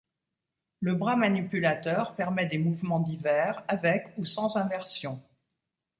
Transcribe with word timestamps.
Le 0.79 0.95
bras 0.95 1.15
manipulateur 1.15 2.15
permet 2.15 2.47
des 2.47 2.57
mouvements 2.57 2.99
divers, 3.01 3.63
avec 3.67 4.07
ou 4.17 4.25
sans 4.25 4.57
inversions. 4.57 5.21